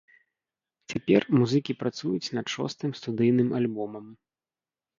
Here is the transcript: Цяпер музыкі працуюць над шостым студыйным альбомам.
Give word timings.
Цяпер 0.93 1.21
музыкі 1.41 1.75
працуюць 1.83 2.33
над 2.39 2.45
шостым 2.55 2.91
студыйным 3.03 3.49
альбомам. 3.63 4.13